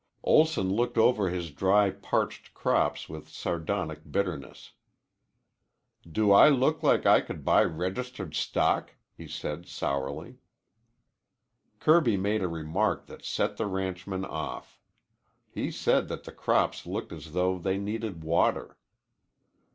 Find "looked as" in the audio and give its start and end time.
16.87-17.33